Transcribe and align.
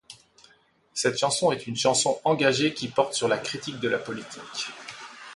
Cette 0.95 1.19
chanson 1.19 1.51
est 1.51 1.67
une 1.67 1.75
chanson 1.75 2.19
engagée 2.23 2.73
qui 2.73 2.87
porte 2.87 3.13
sur 3.13 3.27
la 3.27 3.37
critique 3.37 3.79
de 3.79 3.87
la 3.87 3.99
politique. 3.99 4.69